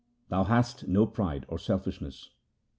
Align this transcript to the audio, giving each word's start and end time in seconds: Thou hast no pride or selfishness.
Thou 0.29 0.45
hast 0.45 0.87
no 0.87 1.05
pride 1.05 1.45
or 1.47 1.59
selfishness. 1.59 2.31